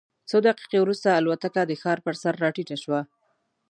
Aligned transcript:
څو 0.29 0.37
دقیقې 0.47 0.79
وروسته 0.81 1.07
الوتکه 1.19 1.61
د 1.67 1.71
ښار 1.81 1.97
پر 2.05 2.15
سر 2.21 2.33
راټیټه 2.43 2.77
شوه. 2.83 3.01